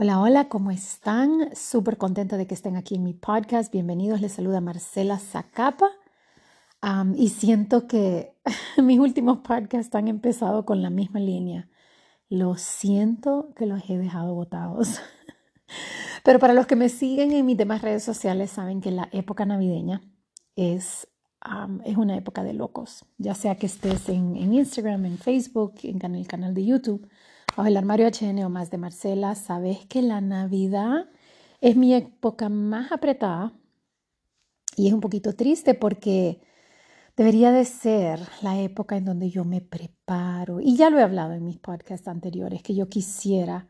[0.00, 1.56] Hola, hola, ¿cómo están?
[1.56, 3.72] Súper contenta de que estén aquí en mi podcast.
[3.72, 5.90] Bienvenidos, les saluda Marcela Zacapa.
[7.16, 8.32] y siento que
[8.80, 11.68] mis últimos podcasts han empezado con la misma línea.
[12.28, 15.00] Lo siento que los he dejado botados.
[16.22, 19.46] Pero para los que me siguen en mis demás redes sociales saben que la época
[19.46, 20.00] navideña
[20.54, 21.08] es,
[21.84, 23.04] es una época de locos.
[23.16, 27.08] Ya sea que estés en, en Instagram, en Facebook, en el canal de YouTube
[27.58, 31.06] o el armario HN más de Marcela, sabes que la Navidad
[31.60, 33.52] es mi época más apretada
[34.76, 36.40] y es un poquito triste porque
[37.16, 40.60] debería de ser la época en donde yo me preparo.
[40.60, 43.66] Y ya lo he hablado en mis podcasts anteriores, que yo quisiera,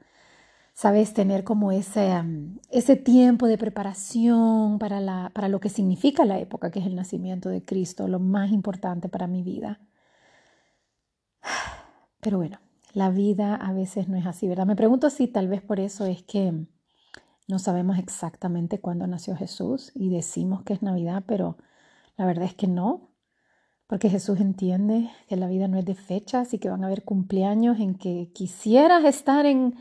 [0.75, 6.27] sabes, tener como ese, um, ese tiempo de preparación para, la, para lo que significa
[6.27, 9.81] la época, que es el nacimiento de Cristo, lo más importante para mi vida.
[12.21, 12.59] Pero bueno,
[12.99, 14.67] la vida a veces no es así, ¿verdad?
[14.67, 16.53] Me pregunto si tal vez por eso es que
[17.47, 21.59] no sabemos exactamente cuándo nació Jesús y decimos que es Navidad, pero
[22.17, 23.13] la verdad es que no,
[23.87, 27.05] porque Jesús entiende que la vida no es de fechas y que van a haber
[27.05, 29.77] cumpleaños en que quisieras estar en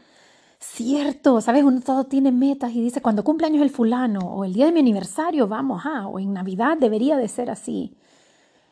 [0.60, 1.64] cierto, ¿sabes?
[1.64, 4.82] Uno todo tiene metas y dice, cuando cumpleaños el fulano o el día de mi
[4.82, 7.98] aniversario, vamos, ah, o en Navidad debería de ser así.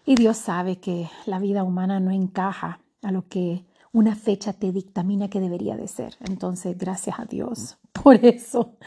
[0.05, 3.65] Y Dios sabe que la vida humana no encaja a lo que
[3.95, 6.17] una fecha te dictamina que debería de ser.
[6.19, 8.77] Entonces, gracias a Dios por eso.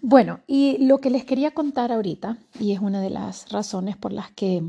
[0.00, 4.12] bueno, y lo que les quería contar ahorita, y es una de las razones por
[4.12, 4.62] las que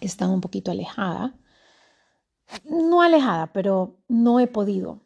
[0.00, 1.38] estado un poquito alejada,
[2.64, 5.04] no alejada, pero no he podido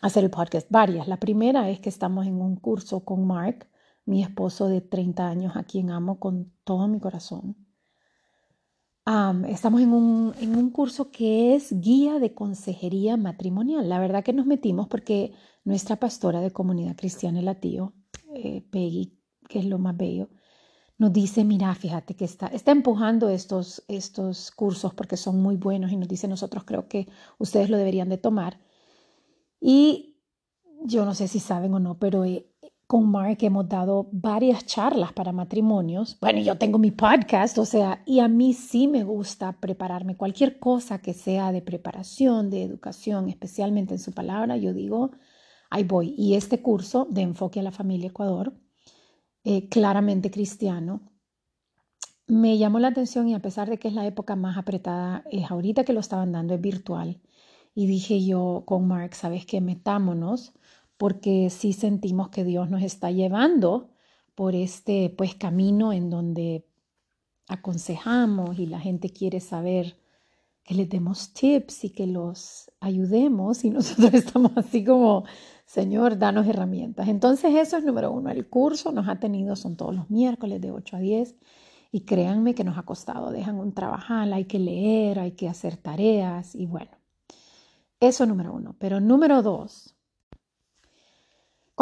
[0.00, 0.66] hacer el podcast.
[0.70, 1.06] Varias.
[1.08, 3.68] La primera es que estamos en un curso con Mark,
[4.06, 7.54] mi esposo de 30 años, a quien amo con todo mi corazón
[9.48, 13.88] estamos en un, en un, curso que es guía de consejería matrimonial.
[13.88, 15.32] La verdad que nos metimos porque
[15.64, 17.94] nuestra pastora de comunidad cristiana, el latío,
[18.34, 20.28] eh, Peggy, que es lo más bello,
[20.98, 25.90] nos dice, mira, fíjate que está, está empujando estos, estos cursos porque son muy buenos
[25.90, 27.08] y nos dice, nosotros creo que
[27.38, 28.60] ustedes lo deberían de tomar.
[29.60, 30.16] Y
[30.84, 32.46] yo no sé si saben o no, pero eh,
[32.92, 36.18] con Mark hemos dado varias charlas para matrimonios.
[36.20, 40.14] Bueno, yo tengo mi podcast, o sea, y a mí sí me gusta prepararme.
[40.14, 45.12] Cualquier cosa que sea de preparación, de educación, especialmente en su palabra, yo digo,
[45.70, 46.14] ahí voy.
[46.18, 48.52] Y este curso de enfoque a la familia Ecuador,
[49.42, 51.00] eh, claramente cristiano,
[52.26, 55.50] me llamó la atención y a pesar de que es la época más apretada, es
[55.50, 57.22] ahorita que lo estaban dando, es virtual.
[57.74, 59.62] Y dije yo con Mark, ¿sabes qué?
[59.62, 60.52] Metámonos
[61.02, 63.90] porque sí sentimos que Dios nos está llevando
[64.36, 66.64] por este pues camino en donde
[67.48, 69.98] aconsejamos y la gente quiere saber
[70.62, 75.24] que les demos tips y que los ayudemos y nosotros estamos así como,
[75.66, 77.08] Señor, danos herramientas.
[77.08, 78.30] Entonces eso es número uno.
[78.30, 81.34] El curso nos ha tenido, son todos los miércoles de 8 a 10
[81.90, 83.32] y créanme que nos ha costado.
[83.32, 86.92] Dejan un trabajar, hay que leer, hay que hacer tareas y bueno,
[87.98, 88.76] eso número uno.
[88.78, 89.96] Pero número dos,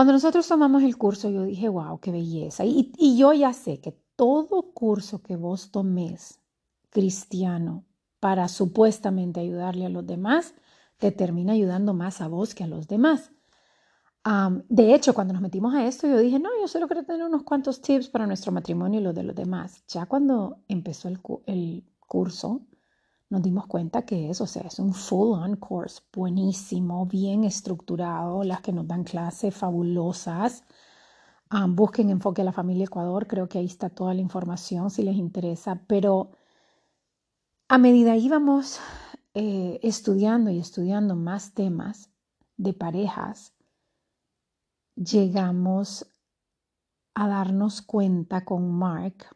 [0.00, 2.64] cuando nosotros tomamos el curso, yo dije, wow, qué belleza.
[2.64, 6.40] Y, yo ya sé que todo curso que vos tomes
[6.88, 7.84] cristiano
[8.18, 10.54] para supuestamente ayudarle a los demás,
[10.96, 13.30] te termina ayudando más a vos que a los demás.
[14.70, 17.42] de hecho, cuando nos metimos a esto, yo dije, no, yo solo quiero tener unos
[17.42, 19.84] cuantos tips para nuestro matrimonio y los de los demás.
[19.86, 22.62] Ya cuando empezó el curso,
[23.30, 28.60] nos dimos cuenta que es, o sea, es un full-on course buenísimo, bien estructurado, las
[28.60, 30.64] que nos dan clases fabulosas.
[31.68, 35.16] busquen Enfoque a la Familia Ecuador, creo que ahí está toda la información si les
[35.16, 36.32] interesa, pero
[37.68, 38.80] a medida íbamos
[39.34, 42.10] eh, estudiando y estudiando más temas
[42.56, 43.54] de parejas,
[44.96, 46.04] llegamos
[47.14, 49.28] a darnos cuenta con Mark,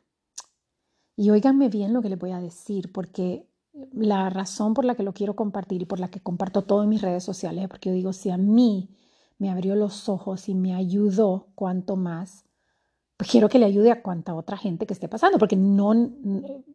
[1.17, 3.49] y óiganme bien lo que les voy a decir, porque
[3.93, 6.89] la razón por la que lo quiero compartir y por la que comparto todo en
[6.89, 8.89] mis redes sociales es porque yo digo, si a mí
[9.39, 12.45] me abrió los ojos y me ayudó, cuanto más,
[13.17, 15.93] pues quiero que le ayude a cuanta otra gente que esté pasando, porque no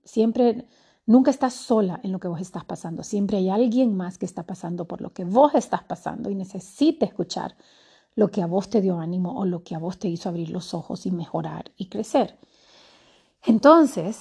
[0.04, 0.68] siempre,
[1.06, 4.44] nunca estás sola en lo que vos estás pasando, siempre hay alguien más que está
[4.44, 7.56] pasando por lo que vos estás pasando y necesita escuchar
[8.16, 10.50] lo que a vos te dio ánimo o lo que a vos te hizo abrir
[10.50, 12.38] los ojos y mejorar y crecer.
[13.45, 14.19] Entonces,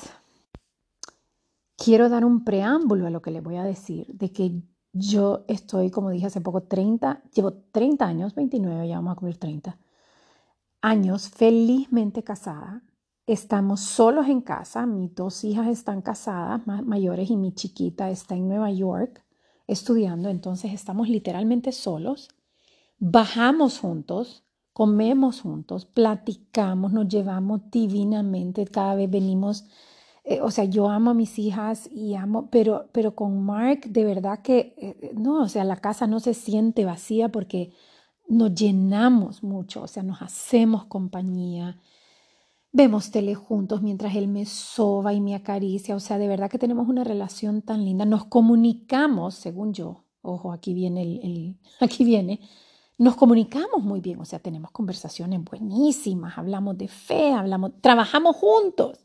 [1.79, 4.61] quiero dar un preámbulo a lo que le voy a decir, de que
[4.93, 9.39] yo estoy, como dije hace poco, 30, llevo 30 años, 29, ya vamos a cumplir
[9.39, 9.79] 30
[10.81, 12.83] años felizmente casada.
[13.27, 18.49] Estamos solos en casa, mis dos hijas están casadas, mayores, y mi chiquita está en
[18.49, 19.25] Nueva York
[19.67, 22.31] estudiando, entonces estamos literalmente solos,
[22.99, 29.67] bajamos juntos, comemos juntos, platicamos, nos llevamos divinamente, cada vez venimos,
[30.31, 34.05] eh, o sea, yo amo a mis hijas y amo, pero, pero con Mark de
[34.05, 37.73] verdad que, eh, no, o sea, la casa no se siente vacía porque
[38.29, 41.81] nos llenamos mucho, o sea, nos hacemos compañía.
[42.73, 45.97] Vemos tele juntos mientras él me soba y me acaricia.
[45.97, 48.05] O sea, de verdad que tenemos una relación tan linda.
[48.05, 50.05] Nos comunicamos, según yo.
[50.21, 52.41] Ojo, aquí viene el, aquí viene.
[52.99, 54.21] Nos comunicamos muy bien.
[54.21, 56.37] O sea, tenemos conversaciones buenísimas.
[56.37, 58.99] Hablamos de fe, hablamos, trabajamos juntos.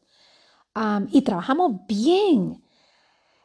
[1.12, 2.64] Y trabajamos bien.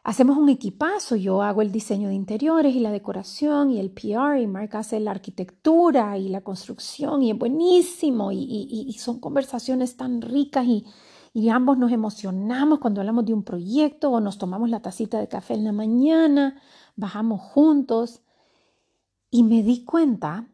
[0.04, 4.40] Hacemos un equipazo, yo hago el diseño de interiores y la decoración y el PR
[4.40, 10.22] y Mark hace la arquitectura y la construcción y es buenísimo y, son conversaciones tan
[10.22, 10.86] ricas y,
[11.34, 15.28] y ambos nos emocionamos cuando hablamos de un proyecto o nos tomamos la tacita de
[15.28, 16.58] café en la mañana,
[16.96, 18.22] bajamos juntos
[19.30, 20.48] y me di cuenta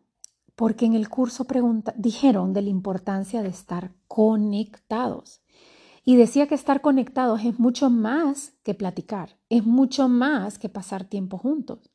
[0.57, 1.47] porque en el curso
[1.95, 5.44] dijeron de la importancia de estar conectados.
[6.05, 11.05] Y decía que estar conectados es mucho más que platicar, es mucho más que pasar
[11.05, 11.91] tiempo juntos.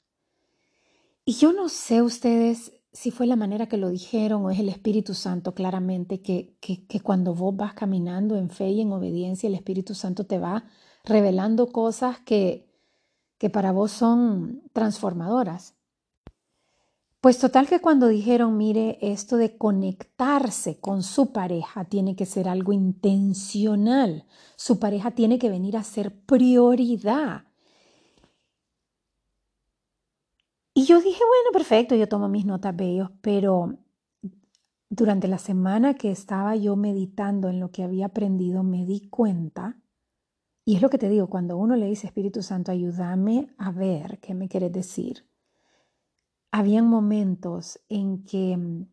[1.25, 4.69] Y yo no sé ustedes si fue la manera que lo dijeron o es el
[4.69, 9.47] Espíritu Santo claramente, que, que, que cuando vos vas caminando en fe y en obediencia,
[9.47, 10.65] el Espíritu Santo te va
[11.03, 12.67] revelando cosas que,
[13.37, 15.75] que para vos son transformadoras.
[17.21, 22.47] Pues total que cuando dijeron, mire, esto de conectarse con su pareja tiene que ser
[22.47, 24.25] algo intencional,
[24.55, 27.43] su pareja tiene que venir a ser prioridad.
[30.73, 33.77] Y yo dije, bueno, perfecto, yo tomo mis notas bellos, pero
[34.89, 39.77] durante la semana que estaba yo meditando en lo que había aprendido, me di cuenta,
[40.63, 44.19] y es lo que te digo, cuando uno le dice, Espíritu Santo, ayúdame a ver
[44.19, 45.28] qué me quieres decir
[46.51, 48.85] habían momentos en que mm,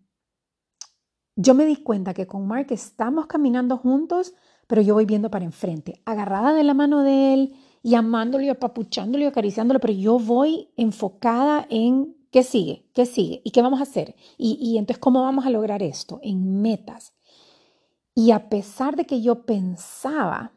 [1.37, 4.35] yo me di cuenta que con Mark estamos caminando juntos,
[4.67, 8.49] pero yo voy viendo para enfrente, agarrada de la mano de él y amándolo y
[8.49, 13.81] apapuchándolo y acariciándolo, pero yo voy enfocada en qué sigue, qué sigue y qué vamos
[13.81, 14.17] a hacer.
[14.39, 16.19] Y, y entonces, ¿cómo vamos a lograr esto?
[16.23, 17.13] En metas.
[18.15, 20.53] Y a pesar de que yo pensaba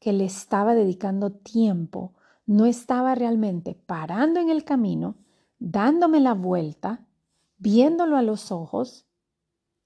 [0.00, 2.14] que le estaba dedicando tiempo,
[2.46, 5.14] no estaba realmente parando en el camino
[5.62, 7.06] dándome la vuelta,
[7.58, 9.06] viéndolo a los ojos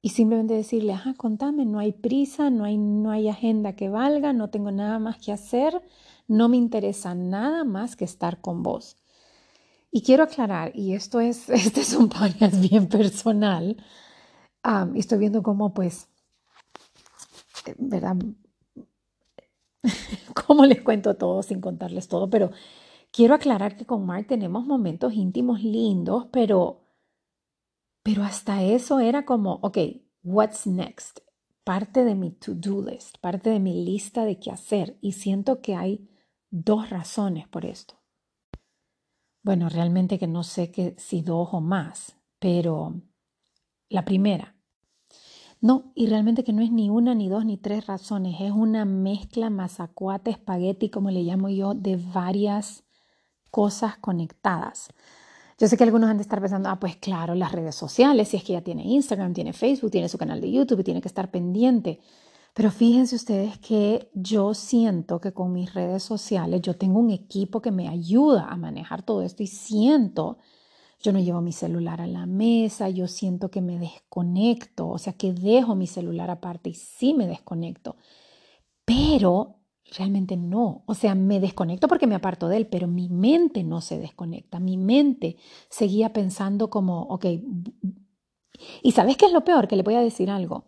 [0.01, 4.33] y simplemente decirle, ajá, contame, no hay prisa, no hay, no hay agenda que valga,
[4.33, 5.83] no tengo nada más que hacer,
[6.29, 8.97] no me interesa nada más que estar con vos.
[9.91, 13.77] Y quiero aclarar, y esto es, este es un podcast bien personal,
[14.95, 16.09] y estoy viendo cómo pues,
[17.79, 18.17] ¿verdad?
[20.47, 22.31] ¿Cómo les cuento todo sin contarles todo?
[22.31, 22.51] Pero
[23.17, 26.83] Quiero aclarar que con Mark tenemos momentos íntimos lindos, pero,
[28.03, 29.79] pero hasta eso era como, ok,
[30.23, 31.21] what's next?
[31.65, 34.99] Parte de mi to-do list, parte de mi lista de qué hacer.
[35.01, 36.07] Y siento que hay
[36.51, 37.95] dos razones por esto.
[39.43, 43.01] Bueno, realmente que no sé que si dos o más, pero
[43.89, 44.57] la primera.
[45.63, 48.85] No, y realmente que no es ni una, ni dos, ni tres razones, es una
[48.85, 52.86] mezcla masacuate, espagueti, como le llamo yo, de varias
[53.57, 54.91] cosas conectadas.
[55.59, 58.37] Yo sé que algunos han de estar pensando, ah, pues claro, las redes sociales, si
[58.37, 61.31] es que ya tiene Instagram, tiene Facebook, tiene su canal de YouTube tiene que estar
[61.31, 61.99] pendiente.
[62.53, 67.63] Pero fíjense ustedes que yo siento que con mis redes sociales yo tengo un equipo
[67.63, 70.37] que me ayuda a manejar todo esto y siento,
[71.01, 75.15] yo no llevo mi celular a la mesa, yo siento que me desconecto, o sea,
[75.15, 77.97] que dejo mi celular aparte y sí me desconecto.
[78.85, 79.56] Pero
[79.97, 80.83] Realmente no.
[80.87, 84.59] O sea, me desconecto porque me aparto de él, pero mi mente no se desconecta.
[84.59, 85.37] Mi mente
[85.69, 87.27] seguía pensando como, ok,
[88.83, 89.69] y ¿sabes qué es lo peor?
[89.69, 90.67] Que le voy a decir algo.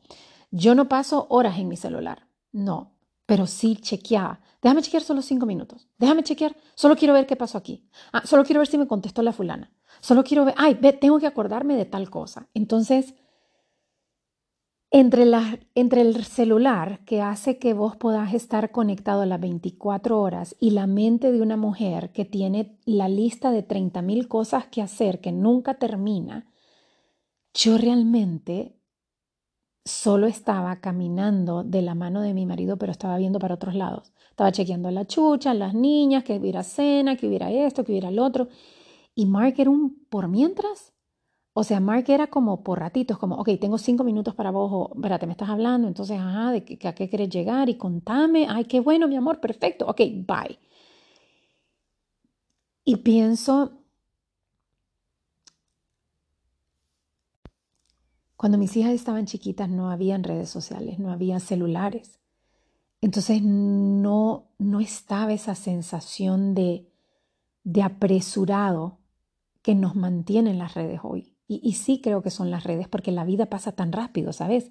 [0.50, 2.92] Yo no paso horas en mi celular, no,
[3.26, 4.40] pero sí chequeaba.
[4.62, 5.88] Déjame chequear solo cinco minutos.
[5.98, 6.56] Déjame chequear.
[6.74, 7.88] Solo quiero ver qué pasó aquí.
[8.12, 9.72] Ah, solo quiero ver si me contestó la fulana.
[10.00, 12.48] Solo quiero ver, ay, ve, tengo que acordarme de tal cosa.
[12.54, 13.14] Entonces,
[14.90, 15.24] entre,
[15.74, 20.70] entre el celular que hace que vos puedas estar conectado a las 24 horas y
[20.70, 25.20] la mente de una mujer que tiene la lista de 30 mil cosas que hacer
[25.20, 26.50] que nunca termina,
[27.52, 28.78] yo realmente
[29.84, 34.12] solo estaba caminando de la mano de mi marido, pero estaba viendo para otros lados.
[34.30, 37.92] Estaba chequeando a la chucha, a las niñas, que hubiera cena, que hubiera esto, que
[37.92, 38.48] hubiera lo otro.
[39.14, 40.92] Y Mark era un por mientras
[41.60, 44.92] o sea, Mark era como por ratitos, como, ok, tengo cinco minutos para vos, o,
[44.94, 48.78] espérate, me estás hablando, entonces, ajá, de a qué quieres llegar y contame, ay, qué
[48.78, 50.56] bueno, mi amor, perfecto, ok, bye.
[52.84, 53.72] Y pienso,
[58.36, 62.20] Cuando mis hijas estaban chiquitas no habían redes sociales, no había celulares.
[63.00, 66.88] Entonces no, no estaba esa sensación de,
[67.64, 69.00] de apresurado
[69.60, 71.37] que nos mantiene en las redes hoy.
[71.50, 74.70] Y, sí creo que son las redes porque la vida pasa tan rápido, ¿sabes?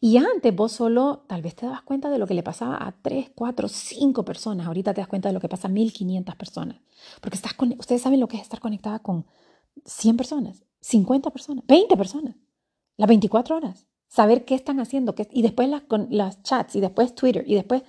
[0.00, 2.96] Y antes vos solo tal vez te dabas cuenta de lo que le pasaba a
[3.00, 4.66] 3, 4, 5 personas.
[4.66, 6.80] Ahorita te das cuenta de lo que pasa a 1500 personas.
[7.20, 9.24] Porque estás con, ustedes saben lo que es estar conectada con
[9.84, 12.34] 100 personas, 50 personas, 20 personas,
[12.96, 13.86] las 24 horas.
[14.08, 17.54] Saber qué están haciendo qué, y después las, con, las chats y después Twitter y
[17.54, 17.84] después...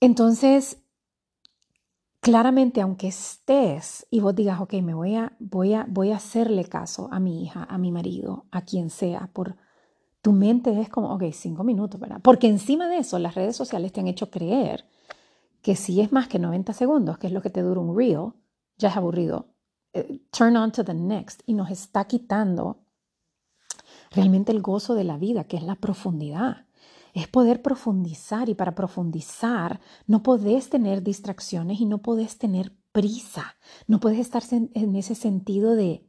[0.00, 0.78] Entonces,
[2.28, 6.66] claramente, aunque estés y vos digas, ok, me voy a, voy a, voy a hacerle
[6.66, 9.56] caso a mi hija, a mi marido, a quien sea, por
[10.20, 12.20] tu mente es como, ok, cinco minutos, ¿verdad?
[12.22, 14.84] Porque encima de eso, las redes sociales te han hecho creer
[15.62, 18.34] que si es más que 90 segundos, que es lo que te dura un reel,
[18.76, 19.46] ya es aburrido.
[19.94, 22.84] Eh, turn on to the next y nos está quitando
[24.10, 26.66] realmente el gozo de la vida, que es la profundidad
[27.18, 33.56] es poder profundizar y para profundizar no podés tener distracciones y no podés tener prisa,
[33.86, 36.08] no puedes estar en ese sentido de,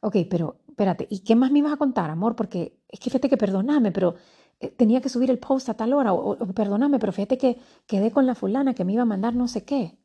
[0.00, 2.34] ok, pero espérate, ¿y qué más me ibas a contar, amor?
[2.34, 4.16] Porque es que fíjate que perdóname, pero
[4.60, 8.10] eh, tenía que subir el post a tal hora, o, perdóname, pero fíjate que quedé
[8.10, 9.96] con la fulana que me iba a mandar no sé qué.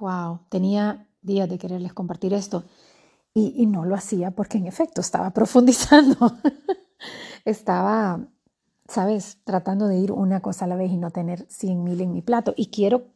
[0.00, 2.64] wow, tenía días de quererles compartir esto
[3.36, 6.38] y no lo hacía porque en efecto estaba profundizando.
[7.44, 8.26] Estaba,
[8.88, 12.12] sabes, tratando de ir una cosa a la vez y no tener 100 mil en
[12.12, 12.54] mi plato.
[12.56, 13.06] Y quiero,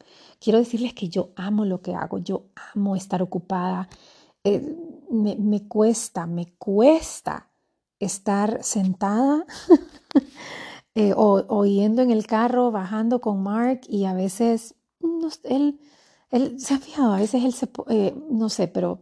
[0.40, 2.44] quiero decirles que yo amo lo que hago, yo
[2.74, 3.88] amo estar ocupada.
[4.44, 4.76] Eh,
[5.10, 7.48] me, cuesta, me cuesta
[7.98, 9.44] estar sentada
[10.94, 14.74] eh, o, yendo en el carro, bajando con Mark y a veces,
[15.44, 15.80] él,
[16.30, 19.00] él se ha fijado, a veces él se, eh, no sé, pero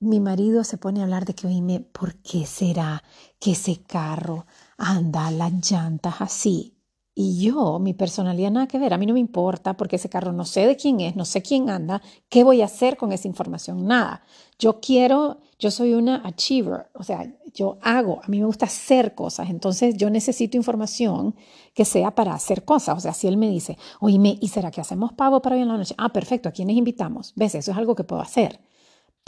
[0.00, 3.02] mi marido se pone a hablar de que, oíme, ¿por qué será
[3.38, 4.46] que ese carro
[4.78, 6.76] anda las llantas así?
[7.14, 10.32] Y yo, mi personalidad nada que ver, a mí no me importa porque ese carro
[10.32, 13.28] no sé de quién es, no sé quién anda, qué voy a hacer con esa
[13.28, 14.22] información, nada.
[14.58, 19.14] Yo quiero, yo soy una achiever, o sea, yo hago, a mí me gusta hacer
[19.14, 21.34] cosas, entonces yo necesito información
[21.74, 22.96] que sea para hacer cosas.
[22.96, 25.68] O sea, si él me dice, oíme, ¿y será que hacemos pavo para hoy en
[25.68, 25.94] la noche?
[25.98, 27.32] Ah, perfecto, ¿a quiénes invitamos?
[27.36, 27.54] ¿Ves?
[27.56, 28.60] Eso es algo que puedo hacer.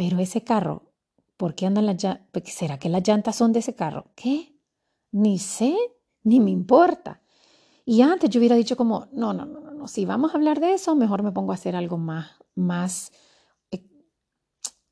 [0.03, 0.83] Pero ese carro,
[1.37, 2.27] ¿por qué andan las llantas?
[2.33, 4.11] Pues, ¿Será que las llantas son de ese carro?
[4.17, 4.59] ¿Qué?
[5.13, 5.77] Ni sé,
[6.25, 7.23] ni me importa.
[7.85, 10.75] Y antes yo hubiera dicho como, no, no, no, no, si vamos a hablar de
[10.75, 13.13] eso, mejor me pongo a hacer algo más, más
[13.71, 13.85] eh,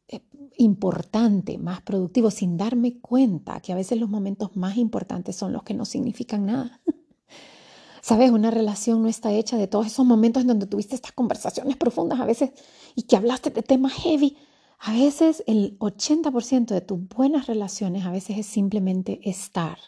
[0.07, 0.23] eh,
[0.59, 5.65] importante, más productivo, sin darme cuenta que a veces los momentos más importantes son los
[5.65, 6.83] que no significan nada.
[8.01, 11.77] Sabes, una relación no está hecha de todos esos momentos en donde tuviste estas conversaciones
[11.77, 12.53] profundas a veces
[12.95, 14.37] y que hablaste de temas heavy
[14.83, 19.79] a veces el 80% de tus buenas relaciones a veces es simplemente estar.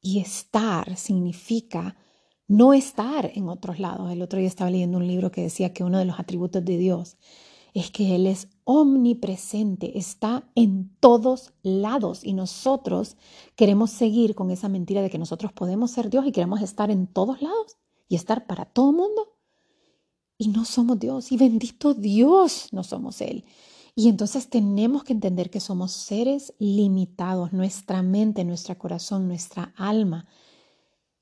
[0.00, 1.96] Y estar significa
[2.48, 4.10] no estar en otros lados.
[4.10, 6.76] El otro día estaba leyendo un libro que decía que uno de los atributos de
[6.76, 7.16] Dios
[7.72, 13.16] es que Él es omnipresente, está en todos lados y nosotros
[13.54, 17.06] queremos seguir con esa mentira de que nosotros podemos ser Dios y queremos estar en
[17.06, 17.76] todos lados
[18.08, 19.36] y estar para todo mundo.
[20.36, 23.44] Y no somos Dios y bendito Dios no somos Él.
[23.98, 30.26] Y entonces tenemos que entender que somos seres limitados, nuestra mente, nuestro corazón, nuestra alma.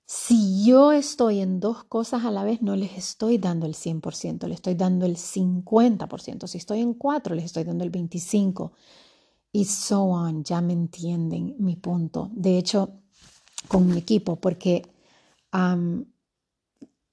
[0.06, 4.48] Si yo estoy en dos cosas a la vez, no les estoy dando el 100%,
[4.48, 6.48] le estoy dando el 50%.
[6.48, 8.72] Si estoy en cuatro, les estoy dando el 25%.
[9.52, 12.28] Y so on, ya me entienden mi punto.
[12.32, 12.90] De hecho,
[13.68, 14.82] con mi equipo, porque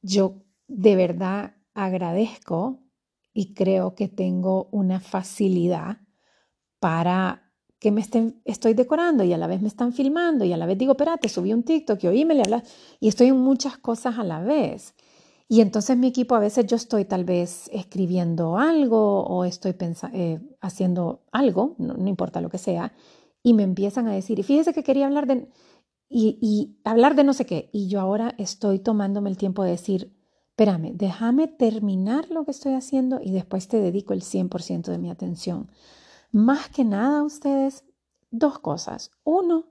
[0.02, 0.34] yo
[0.68, 2.80] de verdad agradezco
[3.34, 5.98] y creo que tengo una facilidad
[6.80, 10.58] para que me estén, estoy decorando y a la vez me están filmando y a
[10.58, 12.64] la vez digo, espérate, subí un TikTok y oíme, le hablas
[13.00, 14.94] y estoy en muchas cosas a la vez.
[15.48, 19.76] Y entonces mi equipo a veces yo estoy tal vez escribiendo algo o estoy
[20.14, 22.94] eh, haciendo algo, no, importa lo que sea,
[23.44, 25.50] y me empiezan a decir, y fíjese que quería hablar de,
[26.08, 29.72] y, y hablar de no sé qué, y yo ahora estoy tomándome el tiempo de
[29.72, 30.14] decir,
[30.62, 35.10] espérame, déjame terminar lo que estoy haciendo y después te dedico el 100% de mi
[35.10, 35.72] atención.
[36.32, 37.84] Más que nada, ustedes,
[38.30, 39.10] dos cosas.
[39.24, 39.66] Uno,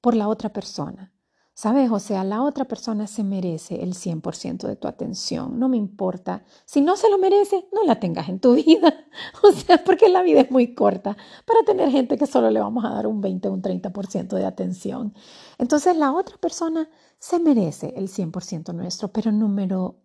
[0.00, 1.12] por la otra persona.
[1.56, 1.88] ¿Sabes?
[1.92, 5.60] O sea, la otra persona se merece el 100% de tu atención.
[5.60, 6.42] No me importa.
[6.64, 8.92] Si no se lo merece, no la tengas en tu vida.
[9.44, 12.84] O sea, porque la vida es muy corta para tener gente que solo le vamos
[12.84, 15.14] a dar un 20 o un 30% de atención.
[15.58, 20.03] Entonces, la otra persona se merece el 100% nuestro, pero número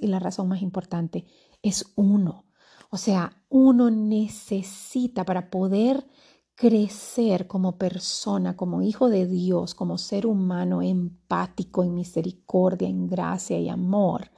[0.00, 1.24] y la razón más importante
[1.62, 2.44] es uno.
[2.90, 6.06] O sea, uno necesita para poder
[6.54, 13.58] crecer como persona, como hijo de Dios, como ser humano empático en misericordia, en gracia
[13.58, 14.30] y amor.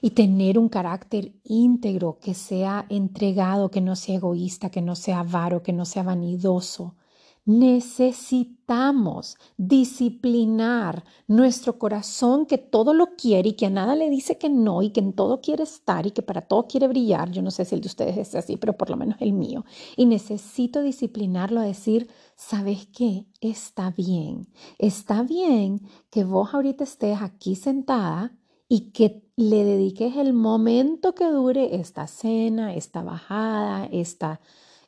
[0.00, 5.20] Y tener un carácter íntegro que sea entregado, que no sea egoísta, que no sea
[5.20, 6.96] avaro, que no sea vanidoso,
[7.44, 14.48] Necesitamos disciplinar nuestro corazón que todo lo quiere y que a nada le dice que
[14.48, 17.32] no y que en todo quiere estar y que para todo quiere brillar.
[17.32, 19.64] Yo no sé si el de ustedes es así, pero por lo menos el mío.
[19.96, 23.26] Y necesito disciplinarlo a decir, ¿sabes qué?
[23.40, 24.48] Está bien.
[24.78, 25.80] Está bien
[26.10, 28.36] que vos ahorita estés aquí sentada
[28.68, 34.40] y que le dediques el momento que dure esta cena, esta bajada, esta,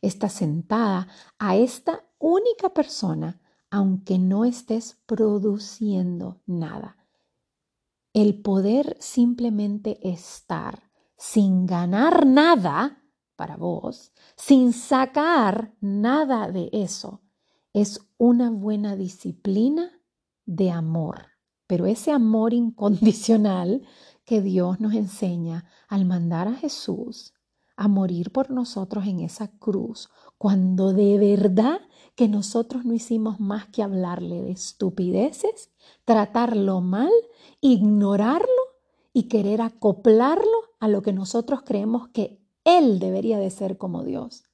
[0.06, 1.08] esta sentada
[1.38, 6.96] a esta única persona, aunque no estés produciendo nada.
[8.12, 13.02] El poder simplemente estar sin ganar nada
[13.34, 17.22] para vos, sin sacar nada de eso,
[17.72, 19.90] es una buena disciplina
[20.46, 21.26] de amor.
[21.66, 23.82] Pero ese amor incondicional
[24.24, 27.34] que Dios nos enseña al mandar a Jesús
[27.76, 31.80] a morir por nosotros en esa cruz, cuando de verdad
[32.14, 35.70] que nosotros no hicimos más que hablarle de estupideces,
[36.04, 37.12] tratarlo mal,
[37.60, 38.48] ignorarlo
[39.12, 44.44] y querer acoplarlo a lo que nosotros creemos que Él debería de ser como Dios.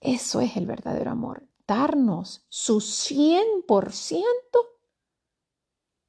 [0.00, 4.24] Eso es el verdadero amor, darnos su 100%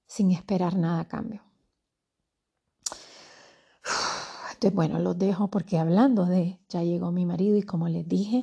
[0.08, 1.47] sin esperar nada a cambio.
[4.74, 8.42] Bueno, los dejo porque hablando de, ya llegó mi marido y como les dije,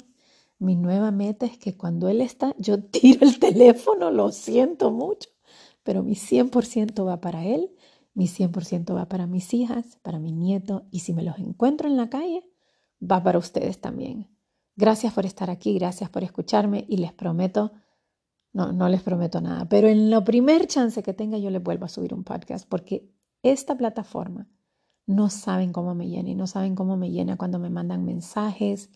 [0.59, 5.29] mi nueva meta es que cuando él está, yo tiro el teléfono, lo siento mucho,
[5.83, 7.71] pero mi 100% va para él,
[8.15, 11.97] mi 100% va para mis hijas, para mi nieto, y si me los encuentro en
[11.97, 12.45] la calle,
[13.03, 14.31] va para ustedes también.
[14.77, 17.73] Gracias por estar aquí, gracias por escucharme y les prometo,
[18.53, 21.87] no, no les prometo nada, pero en lo primer chance que tenga yo les vuelvo
[21.87, 23.11] a subir un podcast porque
[23.43, 24.49] esta plataforma
[25.07, 28.91] no saben cómo me llena y no saben cómo me llena cuando me mandan mensajes,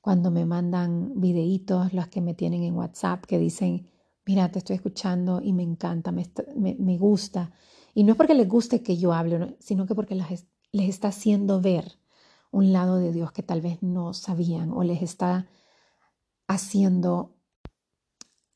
[0.00, 3.88] cuando me mandan videitos, los que me tienen en WhatsApp, que dicen,
[4.26, 7.52] mira, te estoy escuchando y me encanta, me, me, gusta.
[7.94, 11.60] Y no es porque les guste que yo hable, sino que porque les está haciendo
[11.60, 11.98] ver
[12.50, 15.48] un lado de Dios que tal vez no sabían o les está
[16.46, 17.36] haciendo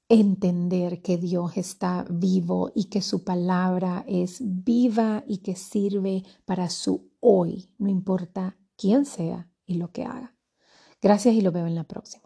[0.08, 6.70] entender que Dios está vivo y que su palabra es viva y que sirve para
[6.70, 10.34] su hoy, no importa quién sea y lo que haga.
[11.02, 12.25] Gracias y lo veo en la próxima.